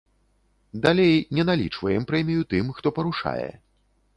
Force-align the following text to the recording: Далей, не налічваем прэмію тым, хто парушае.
Далей, 0.85 1.13
не 1.39 1.45
налічваем 1.49 2.07
прэмію 2.13 2.41
тым, 2.55 2.65
хто 2.79 2.87
парушае. 2.97 3.47